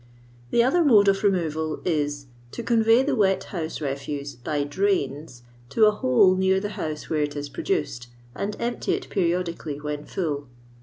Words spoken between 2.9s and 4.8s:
the wet house refuse, by